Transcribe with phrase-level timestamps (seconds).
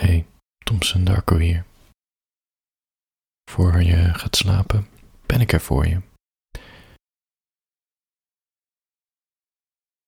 [0.00, 0.26] Hey,
[0.64, 1.64] Thompson Darko hier.
[3.50, 4.86] Voor je gaat slapen,
[5.26, 6.00] ben ik er voor je.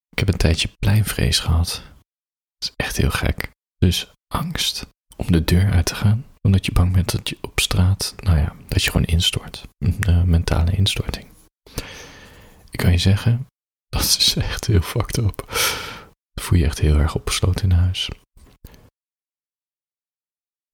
[0.08, 1.82] Ik heb een tijdje pleinvrees gehad.
[2.58, 3.50] Dat is echt heel gek.
[3.76, 4.86] Dus angst
[5.16, 8.38] om de deur uit te gaan, omdat je bang bent dat je op straat, nou
[8.38, 9.68] ja, dat je gewoon instort.
[9.78, 11.26] Een eh, mentale instorting.
[12.70, 13.46] Ik kan je zeggen,
[13.96, 15.44] dat is echt heel fucked up.
[16.40, 18.08] Voel je echt heel erg opgesloten in huis.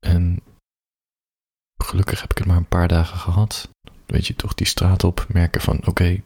[0.06, 0.42] En
[1.98, 3.68] gelukkig heb ik het maar een paar dagen gehad.
[4.06, 6.22] Weet je, toch die straat op, merken van oké,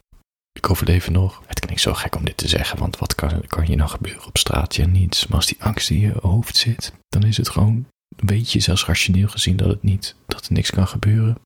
[0.52, 1.42] ik overleef nog.
[1.46, 4.26] Het klinkt zo gek om dit te zeggen, want wat kan, kan je nou gebeuren
[4.26, 4.74] op straat?
[4.74, 5.26] Ja, niets.
[5.26, 7.86] Maar als die angst in je hoofd zit, dan is het gewoon,
[8.16, 11.38] weet je zelfs rationeel gezien dat het niet, dat er niks kan gebeuren.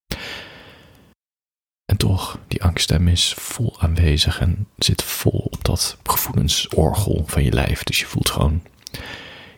[1.85, 7.53] En toch, die angststem is vol aanwezig en zit vol op dat gevoelενsorgel van je
[7.53, 7.83] lijf.
[7.83, 8.63] Dus je voelt gewoon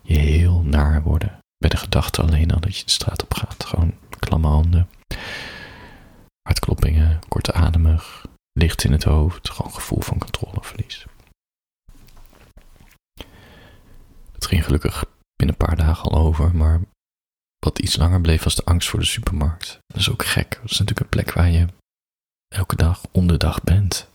[0.03, 3.65] je heel naar worden bij de gedachte alleen al dat je de straat op gaat.
[3.65, 4.89] Gewoon klamme handen,
[6.43, 11.07] hartkloppingen, korte ademig, licht in het hoofd, gewoon gevoel van controleverlies.
[14.33, 15.05] Het ging gelukkig
[15.37, 16.81] binnen een paar dagen al over, maar
[17.59, 19.79] wat iets langer bleef was de angst voor de supermarkt.
[19.87, 20.51] Dat is ook gek.
[20.51, 21.67] Dat is natuurlijk een plek waar je
[22.49, 24.09] elke dag om de dag bent.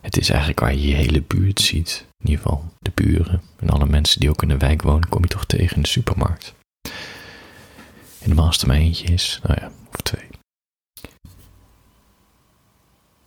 [0.00, 2.06] Het is eigenlijk waar je je hele buurt ziet.
[2.18, 5.22] In ieder geval de buren en alle mensen die ook in de wijk wonen, kom
[5.22, 6.54] je toch tegen in de supermarkt.
[8.28, 10.28] En de er eentje is, nou ja, of twee.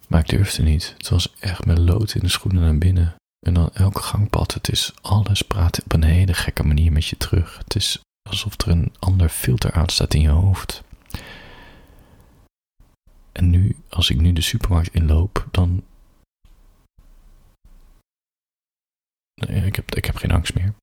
[0.08, 0.94] Maar ik durfde niet.
[0.98, 3.16] Het was echt met lood in de schoenen naar binnen.
[3.46, 4.54] En dan elke gangpad.
[4.54, 7.58] Het is alles praten op een hele gekke manier met je terug.
[7.58, 8.00] Het is
[8.30, 10.84] alsof er een ander filter aanstaat in je hoofd.
[13.32, 15.84] En nu, als ik nu de supermarkt inloop, dan.
[19.46, 20.74] Nee, ik, heb, ik heb geen angst meer.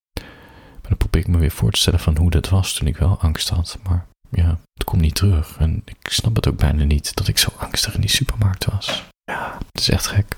[0.89, 3.19] Dan probeer ik me weer voor te stellen van hoe dat was toen ik wel
[3.21, 3.79] angst had.
[3.83, 5.57] Maar ja, het komt niet terug.
[5.59, 9.05] En ik snap het ook bijna niet dat ik zo angstig in die supermarkt was.
[9.25, 10.37] Ja, het is echt gek.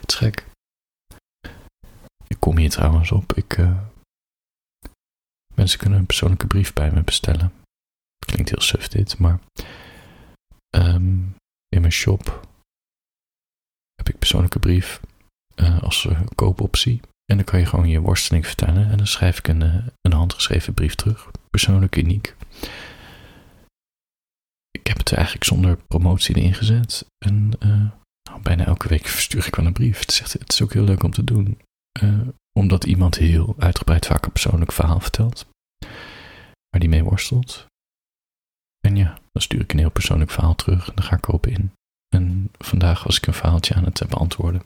[0.00, 0.46] Het is gek.
[2.26, 3.32] Ik kom hier trouwens op.
[3.32, 3.78] Ik, uh,
[5.54, 7.52] mensen kunnen een persoonlijke brief bij me bestellen.
[8.26, 9.40] Klinkt heel suf dit, maar
[10.76, 11.34] um,
[11.68, 12.46] in mijn shop
[13.94, 15.00] heb ik persoonlijke brief
[15.56, 17.00] uh, als koopoptie.
[17.30, 19.62] En dan kan je gewoon je worsteling vertellen en dan schrijf ik een,
[20.00, 21.30] een handgeschreven brief terug.
[21.50, 22.36] Persoonlijk uniek.
[24.70, 27.06] Ik heb het eigenlijk zonder promotie erin gezet.
[27.18, 27.48] En
[28.28, 29.98] nou, bijna elke week verstuur ik wel een brief.
[29.98, 31.58] Het is, ook heel leuk om te doen.
[32.58, 35.46] omdat iemand heel uitgebreid vaak een persoonlijk verhaal vertelt.
[36.68, 37.66] Waar die mee worstelt.
[38.80, 41.50] En ja, dan stuur ik een heel persoonlijk verhaal terug en dan ga ik open
[41.50, 41.72] in.
[42.08, 44.62] En vandaag was ik een verhaaltje aan het beantwoorden.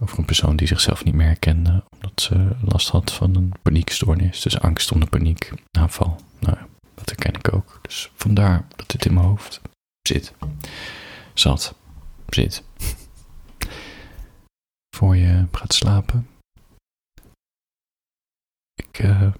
[0.00, 4.42] Over een persoon die zichzelf niet meer herkende, omdat ze last had van een paniekstoornis.
[4.42, 6.20] Dus angst om de paniekaanval.
[6.38, 6.56] Nou
[6.94, 7.78] dat herken ik ook.
[7.82, 9.60] Dus vandaar dat dit in mijn hoofd
[10.02, 10.32] zit.
[11.34, 11.74] Zat.
[12.28, 12.62] Zit.
[14.96, 16.28] Voor je gaat slapen.
[18.74, 19.32] Ik, uh,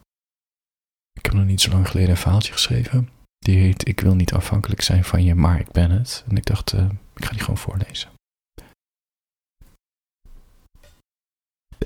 [1.12, 3.08] ik heb nog niet zo lang geleden een verhaaltje geschreven.
[3.38, 6.24] Die heet Ik wil niet afhankelijk zijn van je, maar ik ben het.
[6.28, 8.10] En ik dacht, uh, ik ga die gewoon voorlezen.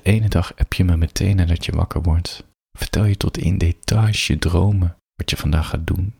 [0.02, 2.44] Ene dag app je me meteen nadat je wakker wordt.
[2.78, 6.16] Vertel je tot in details je dromen, wat je vandaag gaat doen.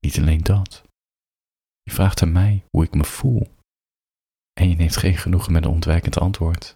[0.00, 0.82] Niet alleen dat.
[1.82, 3.54] Je vraagt aan mij hoe ik me voel.
[4.60, 6.74] En je neemt geen genoegen met een ontwijkend antwoord.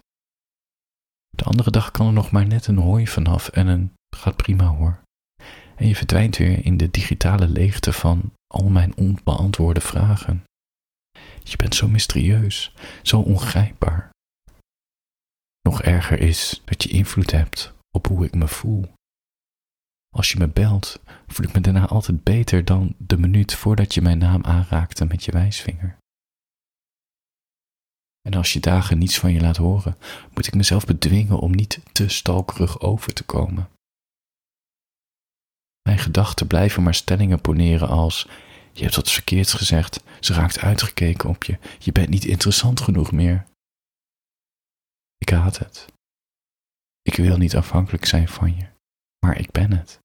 [1.29, 4.65] De andere dag kan er nog maar net een hooi vanaf en een gaat prima
[4.65, 5.01] hoor.
[5.75, 10.43] En je verdwijnt weer in de digitale leegte van al mijn onbeantwoorde vragen.
[11.43, 14.09] Je bent zo mysterieus, zo ongrijpbaar.
[15.61, 18.93] Nog erger is dat je invloed hebt op hoe ik me voel.
[20.15, 24.01] Als je me belt, voel ik me daarna altijd beter dan de minuut voordat je
[24.01, 25.97] mijn naam aanraakte met je wijsvinger.
[28.21, 29.97] En als je dagen niets van je laat horen,
[30.33, 33.69] moet ik mezelf bedwingen om niet te stalkerig over te komen.
[35.81, 38.27] Mijn gedachten blijven maar stellingen poneren als:
[38.71, 43.11] Je hebt wat verkeerds gezegd, ze raakt uitgekeken op je, je bent niet interessant genoeg
[43.11, 43.45] meer.
[45.21, 45.85] Ik haat het.
[47.01, 48.65] Ik wil niet afhankelijk zijn van je,
[49.25, 49.99] maar ik ben het.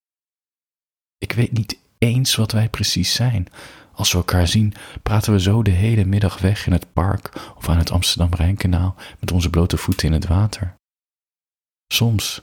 [1.19, 3.49] Ik weet niet eens wat wij precies zijn.
[3.93, 7.69] Als we elkaar zien, praten we zo de hele middag weg in het park of
[7.69, 10.77] aan het Amsterdam-Rijnkanaal met onze blote voeten in het water.
[11.93, 12.43] Soms,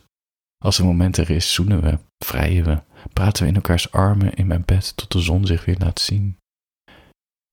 [0.57, 2.81] als een moment er is, zoenen we, vrijen we,
[3.13, 6.37] praten we in elkaars armen in mijn bed tot de zon zich weer laat zien.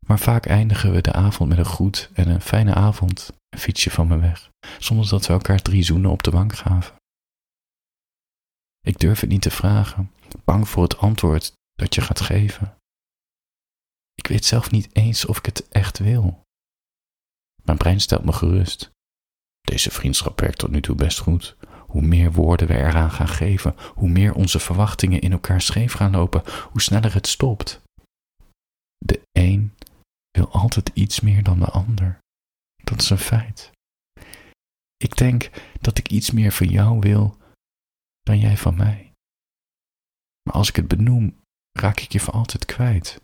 [0.06, 3.91] Maar vaak eindigen we de avond met een groet en een fijne avond, een fietsje
[3.91, 6.97] van me weg, zonder dat we elkaar drie zoenen op de wang gaven.
[8.81, 10.12] Ik durf het niet te vragen,
[10.44, 12.76] bang voor het antwoord dat je gaat geven.
[14.14, 16.43] Ik weet zelf niet eens of ik het echt wil.
[17.62, 18.91] Mijn brein stelt me gerust.
[19.61, 21.56] Deze vriendschap werkt tot nu toe best goed.
[21.87, 26.11] Hoe meer woorden we eraan gaan geven, hoe meer onze verwachtingen in elkaar scheef gaan
[26.11, 27.82] lopen, hoe sneller het stopt.
[28.99, 29.75] De een
[30.31, 32.19] wil altijd iets meer dan de ander.
[32.90, 33.70] Dat is een feit.
[34.96, 35.50] Ik denk
[35.81, 37.37] dat ik iets meer van jou wil
[38.20, 39.12] dan jij van mij.
[40.42, 41.40] Maar als ik het benoem,
[41.78, 43.20] raak ik je voor altijd kwijt.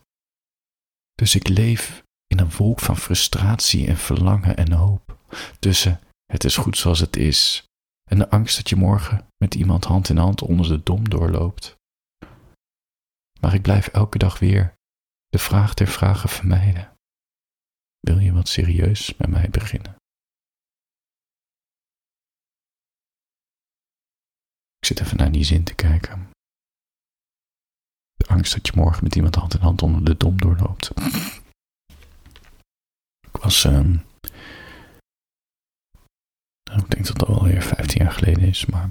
[1.15, 5.19] Dus ik leef in een wolk van frustratie en verlangen en hoop.
[5.59, 7.65] Tussen het is goed zoals het is
[8.11, 11.77] en de angst dat je morgen met iemand hand in hand onder de dom doorloopt.
[13.41, 14.75] Maar ik blijf elke dag weer
[15.29, 16.96] de vraag der vragen vermijden.
[18.07, 19.97] Wil je wat serieus met mij beginnen?
[24.79, 26.31] Ik zit even naar die zin te kijken.
[28.15, 30.91] De angst dat je morgen met iemand hand in hand onder de dom doorloopt.
[33.21, 33.73] Ik was, uh,
[36.63, 38.91] nou, ik denk dat dat alweer 15 jaar geleden is, maar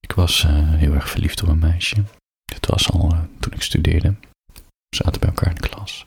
[0.00, 2.04] ik was uh, heel erg verliefd op een meisje.
[2.44, 4.14] Dit was al uh, toen ik studeerde.
[4.88, 6.06] We zaten bij elkaar in de klas.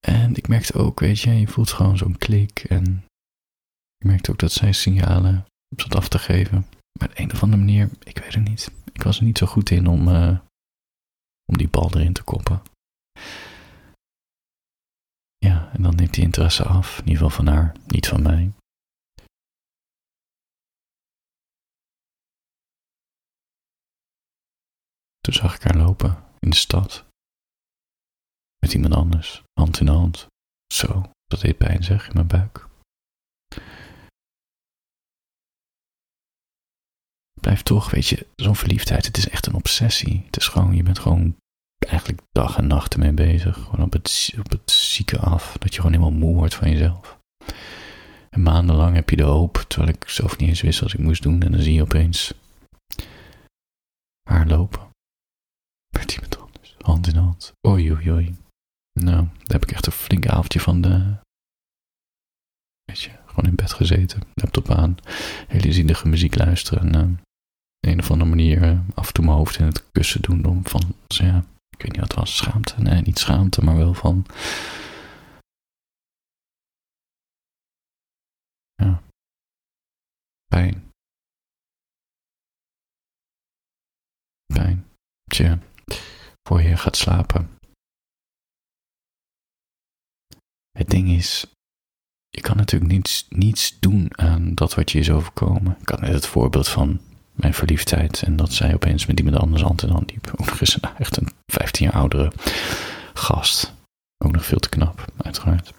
[0.00, 2.64] En ik merkte ook, weet je, je voelt gewoon zo'n klik.
[2.64, 3.04] En
[3.98, 5.46] ik merkte ook dat zij signalen
[5.76, 6.66] zat af te geven.
[6.98, 8.70] Maar op een of andere manier, ik weet het niet.
[8.92, 10.38] Ik was er niet zo goed in om, uh,
[11.44, 12.62] om die bal erin te koppen.
[15.36, 16.98] Ja, en dan neemt die interesse af.
[16.98, 18.52] In ieder geval van haar, niet van mij.
[25.18, 27.06] Toen zag ik haar lopen in de stad.
[28.58, 30.28] Met iemand anders, hand in hand.
[30.72, 32.66] Zo, dat deed pijn zeg, in mijn buik.
[37.40, 40.22] Blijf toch, weet je, zo'n verliefdheid, het is echt een obsessie.
[40.26, 41.36] Het is gewoon, je bent gewoon
[41.78, 43.56] eigenlijk dag en nacht ermee bezig.
[43.56, 47.18] Gewoon op het, op het zieke af, dat je gewoon helemaal moe wordt van jezelf.
[48.30, 51.22] En maandenlang heb je de hoop, terwijl ik zelf niet eens wist wat ik moest
[51.22, 51.42] doen.
[51.42, 52.34] En dan zie je opeens
[54.22, 54.88] haar lopen.
[55.96, 57.52] Met iemand anders, hand in hand.
[57.66, 58.36] Oei, oei, oei.
[59.02, 61.16] Nou, daar heb ik echt een flink avondje van de...
[62.84, 64.96] Weet je, gewoon in bed gezeten, laptop aan,
[65.48, 67.16] hele zielige muziek luisteren en uh,
[67.80, 70.66] een of andere manier uh, af en toe mijn hoofd in het kussen doen om
[70.66, 73.94] van, dus ja, ik weet niet wat het was, schaamte, nee, niet schaamte, maar wel
[73.94, 74.26] van,
[78.74, 79.02] ja,
[80.46, 80.86] pijn.
[84.54, 84.86] Pijn.
[85.30, 85.58] Tja,
[86.48, 87.57] voor je gaat slapen
[90.78, 91.46] Het ding is,
[92.28, 95.76] je kan natuurlijk niets, niets doen aan dat wat je is overkomen.
[95.80, 97.00] Ik had net het voorbeeld van
[97.32, 100.32] mijn verliefdheid en dat zij opeens met iemand anders hand in hand liep.
[100.98, 102.32] Echt een 15 jaar oudere
[103.14, 103.74] gast.
[104.24, 105.72] Ook nog veel te knap, uiteraard.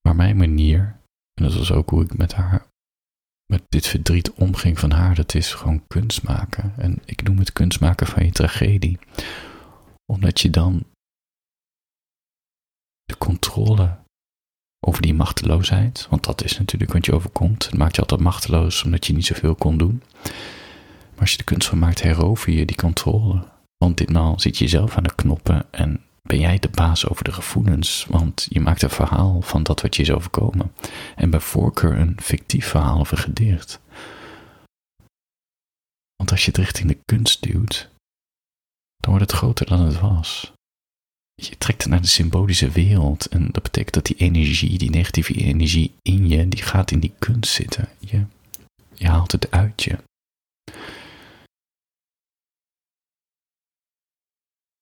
[0.00, 0.96] Maar mijn manier,
[1.34, 2.66] en dat was ook hoe ik met haar,
[3.52, 6.74] met dit verdriet omging van haar, dat is gewoon kunst maken.
[6.76, 8.98] En ik noem het kunst maken van je tragedie
[10.12, 10.84] omdat je dan
[13.04, 13.98] de controle
[14.86, 18.84] over die machteloosheid, want dat is natuurlijk wat je overkomt, het maakt je altijd machteloos
[18.84, 20.02] omdat je niet zoveel kon doen.
[21.10, 23.44] Maar als je de kunst van maakt, herover je die controle.
[23.76, 27.32] Want ditmaal zit je zelf aan de knoppen en ben jij de baas over de
[27.32, 30.72] gevoelens, want je maakt een verhaal van dat wat je is overkomen.
[31.16, 33.80] En bij voorkeur een fictief verhaal of een gedicht.
[36.16, 37.90] Want als je het richting de kunst duwt,
[39.02, 40.52] dan wordt het groter dan het was.
[41.34, 45.34] Je trekt het naar de symbolische wereld en dat betekent dat die energie, die negatieve
[45.34, 47.88] energie in je, die gaat in die kunst zitten.
[47.98, 48.24] Je,
[48.94, 49.98] je haalt het uit je.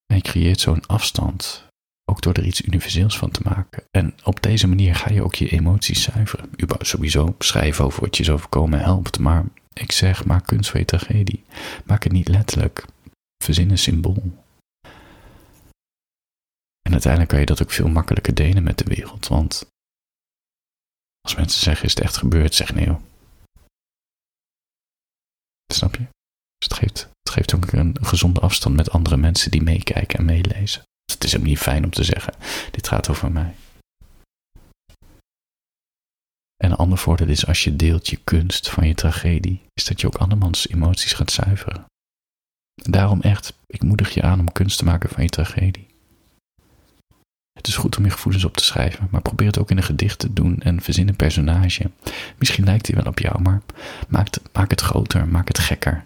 [0.06, 1.66] En je creëert zo'n afstand,
[2.04, 3.82] ook door er iets universeels van te maken.
[3.90, 6.50] En op deze manier ga je ook je emoties zuiveren.
[6.78, 10.86] Sowieso schrijven over wat je is overkomen helpt, maar ik zeg, maak kunst van je
[10.86, 11.44] tragedie.
[11.84, 12.84] Maak het niet letterlijk.
[13.44, 14.44] Verzin een symbool.
[16.82, 19.66] En uiteindelijk kan je dat ook veel makkelijker delen met de wereld, want
[21.20, 22.97] als mensen zeggen, is het echt gebeurd, zeg nee
[25.73, 26.06] Snap je?
[26.59, 30.25] Dus het geeft, het geeft ook een gezonde afstand met andere mensen die meekijken en
[30.25, 30.82] meelezen.
[31.04, 32.35] Dus het is ook niet fijn om te zeggen,
[32.70, 33.54] dit gaat over mij.
[36.56, 40.00] En een ander voordeel is als je deelt je kunst van je tragedie, is dat
[40.00, 41.89] je ook andermans emoties gaat zuiveren.
[42.82, 45.88] Daarom echt, ik moedig je aan om kunst te maken van je tragedie.
[47.52, 49.82] Het is goed om je gevoelens op te schrijven, maar probeer het ook in een
[49.82, 51.90] gedicht te doen en verzin een personage.
[52.38, 53.62] Misschien lijkt hij wel op jou, maar
[54.52, 56.04] maak het, groter, maak het gekker.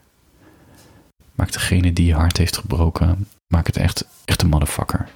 [1.34, 5.08] Maak degene die je hart heeft gebroken, maak het echt, echt een motherfucker.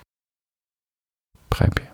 [1.48, 1.86] Begrijp je?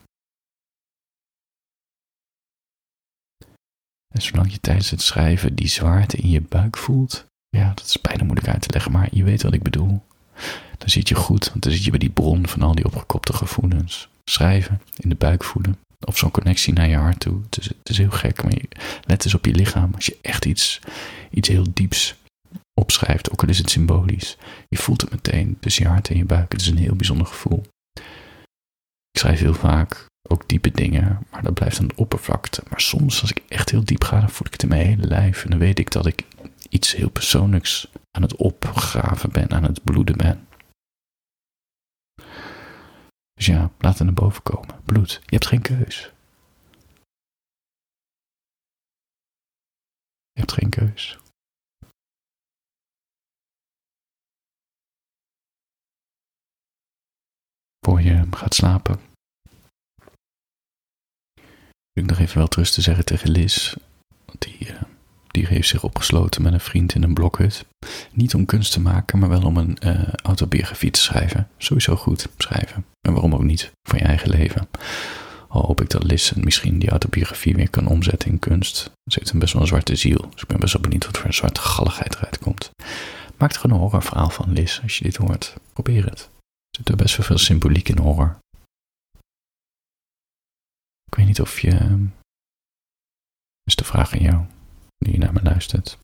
[4.15, 8.01] En zolang je tijdens het schrijven die zwaarte in je buik voelt, ja, dat is
[8.01, 10.03] bijna moeilijk uit te leggen, maar je weet wat ik bedoel.
[10.79, 13.33] Dan zit je goed, want dan zit je bij die bron van al die opgekopte
[13.33, 14.09] gevoelens.
[14.25, 17.41] Schrijven, in de buik voelen, of zo'n connectie naar je hart toe.
[17.45, 18.53] Het is, het is heel gek, maar
[19.05, 19.91] let eens op je lichaam.
[19.95, 20.81] Als je echt iets,
[21.31, 22.17] iets heel dieps
[22.81, 24.37] opschrijft, ook al is het symbolisch,
[24.69, 26.53] je voelt het meteen tussen je hart en je buik.
[26.53, 27.63] Het is een heel bijzonder gevoel.
[29.11, 32.63] Ik schrijf heel vaak ook diepe dingen, maar dat blijft aan de oppervlakte.
[32.71, 35.07] Maar soms, als ik echt heel diep ga, dan voel ik het in mijn hele
[35.07, 35.45] lijf.
[35.45, 36.25] En dan weet ik dat ik
[36.75, 40.49] iets heel persoonlijks aan het opgraven ben, aan het bloeden ben.
[43.35, 44.83] Dus ja, laat het naar boven komen.
[44.85, 45.13] Bloed.
[45.13, 46.13] Je hebt geen keus.
[50.33, 51.19] Je hebt geen keus.
[57.87, 59.01] Voor je gaat slapen.
[61.93, 63.77] Ik nog even wel trust te zeggen tegen Liz.
[65.35, 67.65] Die, heeft zich opgesloten met een vriend in een blokhut.
[68.13, 71.49] Niet om kunst te maken, maar wel om een uh, autobiografie te schrijven.
[71.59, 72.85] Sowieso goed schrijven.
[73.01, 74.69] En waarom ook niet van je eigen leven.
[75.49, 78.77] Al hoop ik dat Liz misschien die autobiografie weer kan omzetten in kunst.
[79.11, 80.29] Ze heeft een best wel een zwarte ziel.
[80.31, 82.71] Dus ik ben best wel benieuwd wat voor een zwarte galligheid eruit komt.
[83.39, 85.55] Maak er gewoon een horrorverhaal van, Liz, als je dit hoort.
[85.73, 86.21] Probeer het.
[86.21, 88.39] Er zit er best wel veel symboliek in horror.
[91.07, 91.71] Ik weet niet of je.
[91.71, 92.05] Ehm,
[93.65, 94.45] is de vraag aan jou,
[95.07, 95.99] nu je naar me luistert.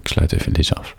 [0.00, 0.96] Ik sluit even Liz af.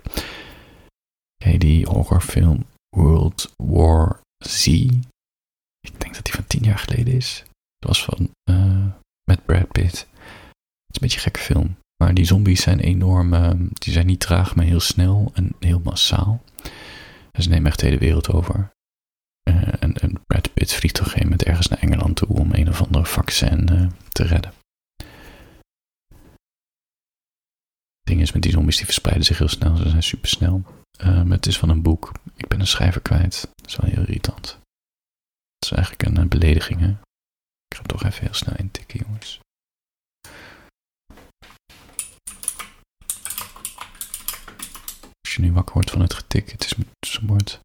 [1.36, 4.66] Ken die horrorfilm World War Z?
[5.80, 7.42] Ik denk dat die van tien jaar geleden is.
[7.78, 8.30] Dat was van.
[8.50, 8.86] Uh,
[9.24, 9.98] met Brad Pitt.
[9.98, 11.76] Het is een beetje een gekke film.
[11.96, 13.34] Maar die zombies zijn enorm.
[13.34, 16.42] Uh, die zijn niet traag, maar heel snel en heel massaal.
[17.38, 18.72] Ze nemen echt de hele wereld over.
[19.48, 22.52] Uh, en, en Brad Pitt vliegt op een gegeven moment ergens naar Engeland toe om
[22.52, 24.52] een of andere vaccin uh, te redden.
[27.86, 29.76] Het ding is met die zombies, die verspreiden zich heel snel.
[29.76, 30.62] Ze zijn super snel.
[31.04, 32.12] Um, het is van een boek.
[32.36, 33.48] Ik ben een schrijver kwijt.
[33.54, 34.46] Dat is wel heel irritant.
[35.54, 36.90] Het is eigenlijk een, een belediging, hè?
[37.66, 39.40] Ik ga toch even heel snel intikken, jongens.
[45.20, 47.62] Als je nu wakker wordt van het getik, het is met zijn.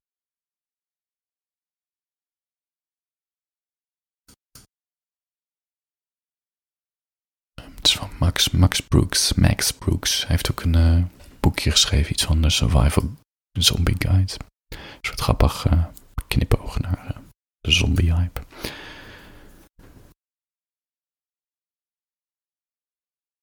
[7.62, 8.18] Het is van
[8.48, 9.34] Max, Brooks.
[9.34, 10.20] Max Brooks.
[10.20, 11.04] Hij heeft ook een uh,
[11.40, 13.12] boekje geschreven, iets van de Survival
[13.52, 14.34] Zombie Guide.
[14.68, 15.86] Een soort grappig uh,
[16.28, 17.18] knipoog naar uh,
[17.60, 18.42] de zombie hype.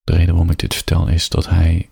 [0.00, 1.90] De reden waarom ik dit vertel is dat hij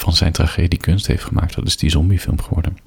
[0.00, 1.54] van zijn tragedie kunst heeft gemaakt.
[1.54, 2.78] Dat is die zombiefilm geworden.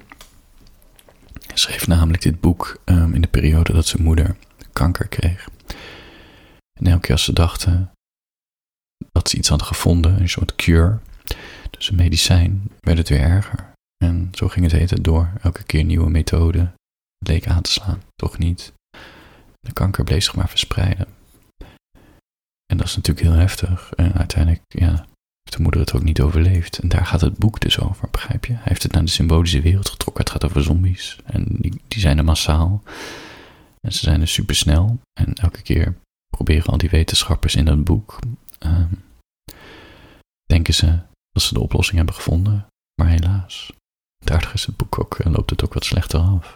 [1.46, 4.36] Hij schreef namelijk dit boek um, in de periode dat zijn moeder
[4.72, 5.48] kanker kreeg.
[6.78, 7.90] En elke keer als ze dachten
[9.12, 10.98] dat ze iets hadden gevonden, een soort cure,
[11.70, 13.72] dus een medicijn, werd het weer erger.
[14.04, 15.32] En zo ging het heten door.
[15.42, 16.74] Elke keer nieuwe methoden
[17.18, 18.72] leek aan te slaan, toch niet.
[19.60, 21.06] De kanker bleef zich maar verspreiden.
[22.66, 23.92] En dat is natuurlijk heel heftig.
[23.92, 24.90] En uiteindelijk, ja,
[25.42, 26.78] heeft de moeder het ook niet overleefd.
[26.78, 28.52] En daar gaat het boek dus over, begrijp je?
[28.52, 30.24] Hij heeft het naar de symbolische wereld getrokken.
[30.24, 31.18] Het gaat over zombies.
[31.24, 32.82] En die, die zijn er massaal.
[33.80, 34.98] En ze zijn er supersnel.
[35.20, 35.96] En elke keer
[36.28, 38.18] proberen al die wetenschappers in dat boek.
[38.58, 39.02] Um,
[40.44, 42.66] denken ze dat ze de oplossing hebben gevonden.
[42.94, 43.72] Maar helaas.
[44.24, 46.52] Daardoor is het boek ook, loopt het ook wat slechter af.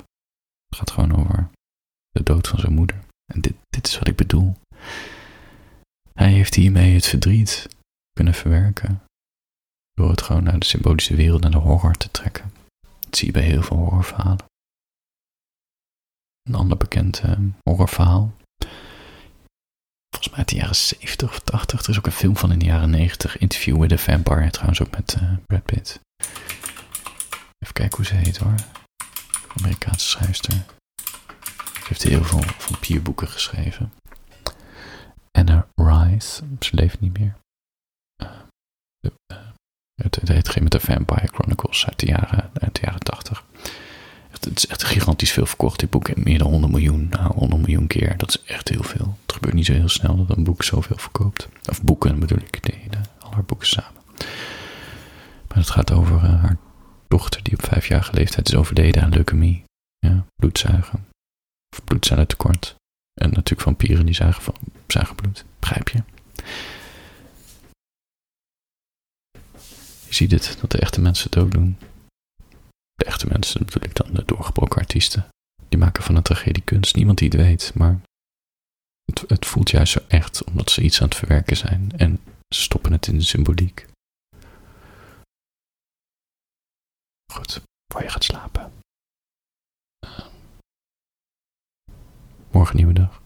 [0.68, 1.50] Het gaat gewoon over
[2.08, 3.04] de dood van zijn moeder.
[3.32, 4.56] En dit, dit is wat ik bedoel.
[6.12, 7.68] Hij heeft hiermee het verdriet
[8.12, 9.02] kunnen verwerken.
[9.92, 12.52] Door het gewoon naar de symbolische wereld, naar de horror te trekken.
[13.00, 14.44] Dat zie je bij heel veel horrorverhalen.
[16.42, 18.32] Een ander bekend uh, horrorverhaal.
[20.22, 21.82] Volgens mij uit de jaren 70 of 80.
[21.82, 23.38] Er is ook een film van in de jaren 90.
[23.38, 24.50] Interview with a Vampire.
[24.50, 26.00] Trouwens ook met uh, Brad Pitt.
[27.58, 28.54] Even kijken hoe ze heet hoor.
[29.56, 30.64] Amerikaanse schrijfster.
[31.74, 33.92] Ze heeft heel veel vampierboeken geschreven.
[35.30, 36.42] Anna Rice.
[36.60, 37.36] Ze leeft niet meer.
[38.22, 38.30] Uh,
[40.02, 43.44] het, het heet geen met de Vampire Chronicles uit de jaren, uit de jaren 80.
[44.44, 46.16] Het is echt gigantisch veel verkocht, dit boek.
[46.16, 48.16] Meer dan 100 miljoen, nou 100 miljoen keer.
[48.16, 49.18] Dat is echt heel veel.
[49.22, 51.48] Het gebeurt niet zo heel snel dat een boek zoveel verkoopt.
[51.68, 54.00] Of boeken bedoel ik, de, al haar boeken samen.
[55.48, 56.56] Maar het gaat over uh, haar
[57.08, 59.64] dochter die op vijfjarige leeftijd is overleden aan leukemie.
[60.36, 61.06] bloedzuigen.
[61.76, 62.74] Of bloedcellentekort.
[63.20, 64.54] En natuurlijk vampieren die zuigen, van,
[64.86, 65.44] zuigen bloed.
[65.58, 66.02] Begrijp je?
[70.06, 71.76] Je ziet het, dat de echte mensen het ook doen.
[73.28, 75.28] Mensen, bedoel ik dan de doorgebroken artiesten.
[75.68, 76.96] Die maken van een tragedie kunst.
[76.96, 78.00] Niemand die het weet, maar
[79.04, 81.92] het, het voelt juist zo echt omdat ze iets aan het verwerken zijn.
[81.96, 83.86] En ze stoppen het in de symboliek.
[87.32, 87.62] Goed,
[87.92, 88.72] voor je gaat slapen.
[92.50, 93.21] Morgen nieuwe dag.